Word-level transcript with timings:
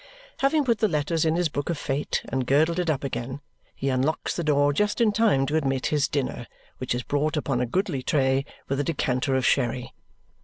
Having 0.39 0.65
put 0.65 0.79
the 0.79 0.87
letters 0.87 1.25
in 1.25 1.35
his 1.35 1.47
book 1.47 1.69
of 1.69 1.77
fate 1.77 2.23
and 2.29 2.47
girdled 2.47 2.79
it 2.79 2.89
up 2.89 3.03
again, 3.03 3.39
he 3.75 3.89
unlocks 3.89 4.35
the 4.35 4.43
door 4.43 4.73
just 4.73 4.99
in 4.99 5.11
time 5.11 5.45
to 5.45 5.55
admit 5.55 5.85
his 5.93 6.07
dinner, 6.07 6.47
which 6.79 6.95
is 6.95 7.03
brought 7.03 7.37
upon 7.37 7.61
a 7.61 7.67
goodly 7.67 8.01
tray 8.01 8.43
with 8.67 8.79
a 8.79 8.83
decanter 8.83 9.35
of 9.35 9.45
sherry. 9.45 9.93